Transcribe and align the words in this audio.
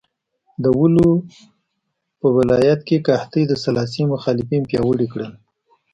د 0.63 0.65
ولو 0.79 1.09
په 2.19 2.27
ولایت 2.37 2.79
کې 2.87 2.97
قحطۍ 3.07 3.43
د 3.47 3.53
سلاسي 3.63 4.03
مخالفین 4.13 4.61
پیاوړي 4.69 5.07
کړل. 5.13 5.33